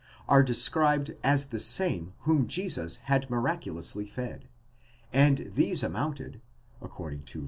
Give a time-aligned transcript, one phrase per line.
[0.27, 4.45] are described as the same whom Jesus had miraculously fed,
[5.13, 6.41] and these amounted
[6.81, 7.39] (according to v.